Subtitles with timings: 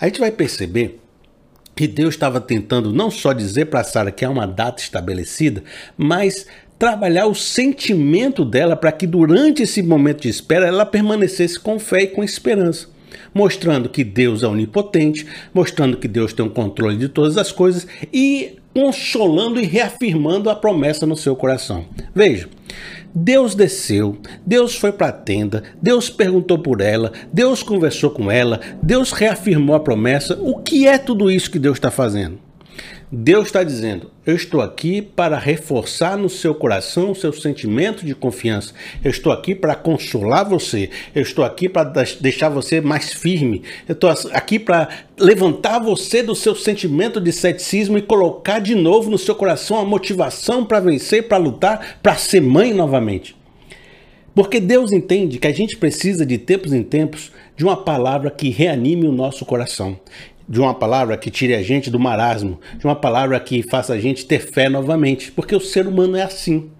[0.00, 1.00] a gente vai perceber
[1.74, 5.62] que Deus estava tentando não só dizer para Sara que há uma data estabelecida,
[5.96, 6.46] mas
[6.78, 12.02] trabalhar o sentimento dela para que durante esse momento de espera ela permanecesse com fé
[12.02, 12.88] e com esperança.
[13.32, 17.50] Mostrando que Deus é onipotente, mostrando que Deus tem o um controle de todas as
[17.50, 21.84] coisas e consolando e reafirmando a promessa no seu coração.
[22.14, 22.48] Veja,
[23.14, 28.60] Deus desceu, Deus foi para a tenda, Deus perguntou por ela, Deus conversou com ela,
[28.82, 30.36] Deus reafirmou a promessa.
[30.40, 32.43] O que é tudo isso que Deus está fazendo?
[33.10, 38.14] Deus está dizendo: Eu estou aqui para reforçar no seu coração o seu sentimento de
[38.14, 38.72] confiança.
[39.02, 40.90] Eu estou aqui para consolar você.
[41.14, 41.84] Eu estou aqui para
[42.20, 43.62] deixar você mais firme.
[43.88, 49.10] Eu estou aqui para levantar você do seu sentimento de ceticismo e colocar de novo
[49.10, 53.36] no seu coração a motivação para vencer, para lutar, para ser mãe novamente.
[54.34, 58.50] Porque Deus entende que a gente precisa de tempos em tempos de uma palavra que
[58.50, 59.96] reanime o nosso coração
[60.48, 63.98] de uma palavra que tire a gente do marasmo, de uma palavra que faça a
[63.98, 66.70] gente ter fé novamente, porque o ser humano é assim.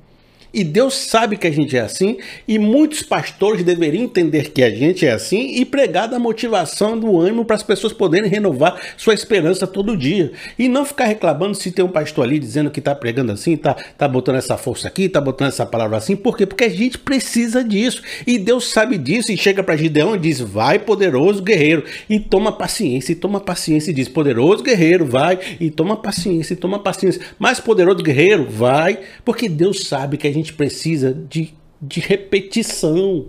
[0.54, 4.70] E Deus sabe que a gente é assim, e muitos pastores deveriam entender que a
[4.70, 9.14] gente é assim e pregar da motivação, do ânimo para as pessoas poderem renovar sua
[9.14, 10.30] esperança todo dia.
[10.56, 13.74] E não ficar reclamando se tem um pastor ali dizendo que está pregando assim, está
[13.74, 16.14] tá botando essa força aqui, está botando essa palavra assim.
[16.14, 16.46] Por quê?
[16.46, 18.02] Porque a gente precisa disso.
[18.24, 22.52] E Deus sabe disso e chega para Gideão e diz: Vai, poderoso guerreiro, e toma
[22.52, 27.20] paciência, e toma paciência, e diz: Poderoso guerreiro, vai, e toma paciência, e toma paciência.
[27.38, 33.26] Mais poderoso guerreiro, vai, porque Deus sabe que a gente gente precisa de, de repetição.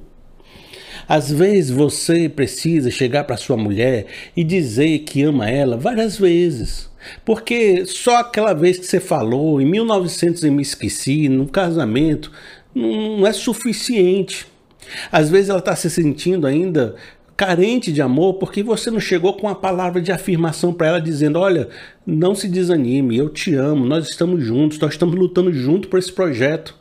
[1.07, 6.89] Às vezes você precisa chegar para sua mulher e dizer que ama ela várias vezes.
[7.23, 12.31] Porque só aquela vez que você falou, em 1900 eu me esqueci, no casamento,
[12.73, 14.47] não é suficiente.
[15.11, 16.95] Às vezes ela está se sentindo ainda
[17.37, 21.39] carente de amor porque você não chegou com uma palavra de afirmação para ela dizendo:
[21.39, 21.69] Olha,
[22.05, 26.11] não se desanime, eu te amo, nós estamos juntos, nós estamos lutando junto por esse
[26.11, 26.75] projeto.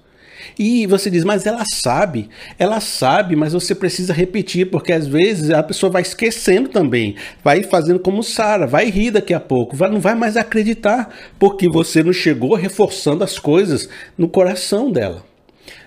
[0.58, 2.28] E você diz, mas ela sabe,
[2.58, 7.62] ela sabe, mas você precisa repetir, porque às vezes a pessoa vai esquecendo também, vai
[7.62, 12.02] fazendo como Sara, vai rir daqui a pouco, vai, não vai mais acreditar, porque você
[12.02, 15.24] não chegou reforçando as coisas no coração dela.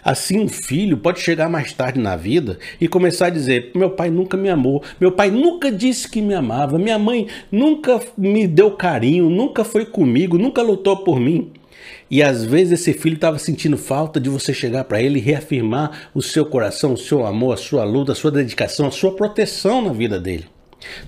[0.04, 4.10] Assim, um filho pode chegar mais tarde na vida e começar a dizer: meu pai
[4.10, 8.72] nunca me amou, meu pai nunca disse que me amava, minha mãe nunca me deu
[8.72, 11.52] carinho, nunca foi comigo, nunca lutou por mim.
[12.10, 16.10] E às vezes esse filho estava sentindo falta de você chegar para ele e reafirmar
[16.14, 19.82] o seu coração, o seu amor, a sua luta, a sua dedicação, a sua proteção
[19.82, 20.46] na vida dele.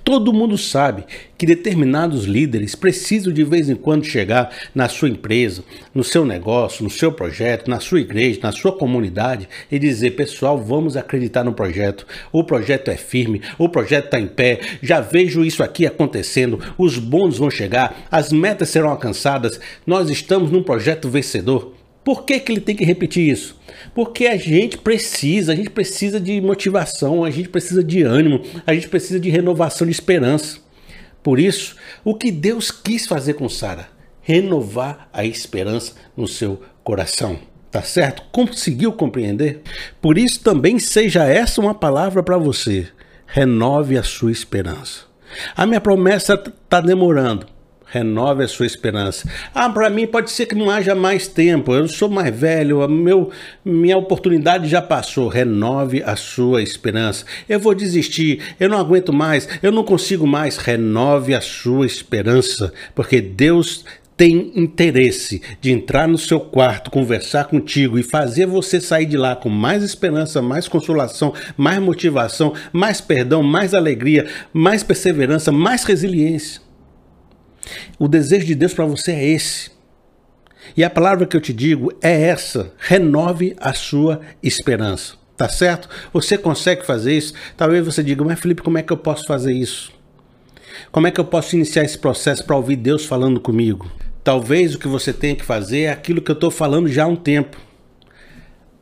[0.03, 1.05] Todo mundo sabe
[1.37, 5.63] que determinados líderes precisam de vez em quando chegar na sua empresa,
[5.93, 10.57] no seu negócio, no seu projeto, na sua igreja, na sua comunidade e dizer: pessoal,
[10.57, 12.05] vamos acreditar no projeto.
[12.31, 14.59] O projeto é firme, o projeto está em pé.
[14.81, 16.59] Já vejo isso aqui acontecendo.
[16.77, 19.59] Os bônus vão chegar, as metas serão alcançadas.
[19.85, 21.78] Nós estamos num projeto vencedor.
[22.09, 23.55] Por que, que ele tem que repetir isso?
[23.93, 28.73] Porque a gente precisa, a gente precisa de motivação, a gente precisa de ânimo, a
[28.73, 30.57] gente precisa de renovação de esperança.
[31.21, 33.89] Por isso, o que Deus quis fazer com Sara?
[34.23, 37.37] Renovar a esperança no seu coração.
[37.69, 38.23] Tá certo?
[38.31, 39.61] Conseguiu compreender?
[40.01, 42.87] Por isso também seja essa uma palavra para você.
[43.27, 45.01] Renove a sua esperança.
[45.55, 47.58] A minha promessa está demorando
[47.91, 49.27] renove a sua esperança.
[49.53, 53.31] Ah, para mim pode ser que não haja mais tempo, eu sou mais velho, meu,
[53.63, 55.27] minha oportunidade já passou.
[55.27, 57.25] Renove a sua esperança.
[57.47, 60.57] Eu vou desistir, eu não aguento mais, eu não consigo mais.
[60.57, 63.83] Renove a sua esperança, porque Deus
[64.19, 69.33] tem interesse de entrar no seu quarto, conversar contigo e fazer você sair de lá
[69.33, 76.68] com mais esperança, mais consolação, mais motivação, mais perdão, mais alegria, mais perseverança, mais resiliência.
[77.97, 79.71] O desejo de Deus para você é esse.
[80.75, 85.15] E a palavra que eu te digo é essa: renove a sua esperança.
[85.35, 85.87] Tá certo?
[86.11, 87.33] Você consegue fazer isso?
[87.55, 89.91] Talvez você diga, mas Felipe, como é que eu posso fazer isso?
[90.91, 93.89] Como é que eu posso iniciar esse processo para ouvir Deus falando comigo?
[94.23, 97.07] Talvez o que você tenha que fazer é aquilo que eu estou falando já há
[97.07, 97.57] um tempo.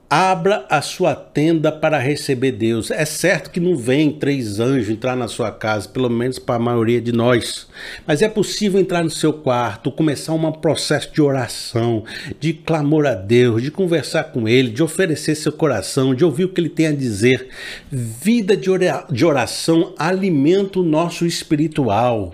[0.09, 2.92] Abra a sua tenda para receber Deus.
[2.92, 6.59] É certo que não vem três anjos entrar na sua casa, pelo menos para a
[6.59, 7.68] maioria de nós.
[8.06, 12.06] Mas é possível entrar no seu quarto, começar um processo de oração,
[12.39, 16.50] de clamor a Deus, de conversar com Ele, de oferecer seu coração, de ouvir o
[16.50, 17.50] que Ele tem a dizer.
[17.92, 22.31] Vida de oração alimenta o nosso espiritual.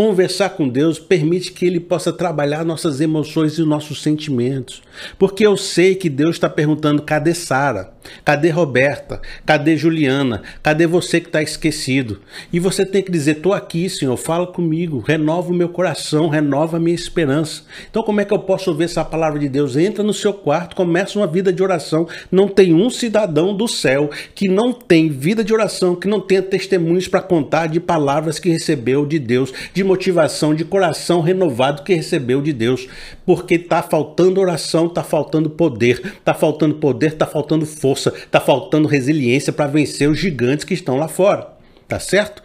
[0.00, 4.82] Conversar com Deus permite que Ele possa trabalhar nossas emoções e nossos sentimentos.
[5.18, 7.92] Porque eu sei que Deus está perguntando: cadê Sara?
[8.24, 9.20] Cadê Roberta?
[9.44, 10.42] Cadê Juliana?
[10.62, 12.20] Cadê você que está esquecido?
[12.50, 16.78] E você tem que dizer: estou aqui, Senhor, fala comigo, renova o meu coração, renova
[16.78, 17.62] a minha esperança.
[17.90, 19.76] Então, como é que eu posso ouvir essa palavra de Deus?
[19.76, 22.08] Entra no seu quarto, começa uma vida de oração.
[22.32, 26.42] Não tem um cidadão do céu que não tem vida de oração, que não tenha
[26.42, 31.94] testemunhos para contar de palavras que recebeu de Deus, de motivação, de coração renovado que
[31.94, 32.88] recebeu de Deus.
[33.26, 38.88] Porque está faltando oração, está faltando poder, está faltando poder, está faltando força, está faltando
[38.88, 41.48] resiliência para vencer os gigantes que estão lá fora.
[41.88, 42.42] Tá certo?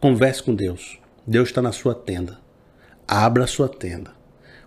[0.00, 0.98] Converse com Deus.
[1.24, 2.38] Deus está na sua tenda.
[3.06, 4.10] Abra a sua tenda.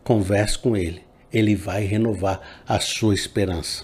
[0.03, 1.01] Converse com Ele.
[1.33, 3.83] Ele vai renovar a sua esperança.